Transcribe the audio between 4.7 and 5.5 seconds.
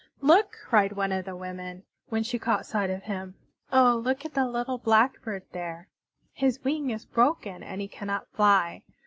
Blackbird